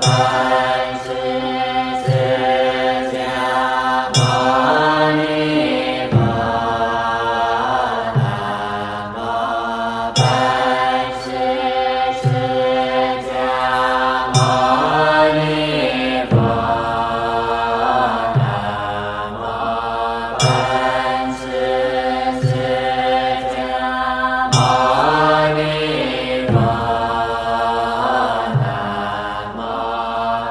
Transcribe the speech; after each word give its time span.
Bye. 0.00 0.49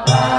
Bye. 0.09 0.38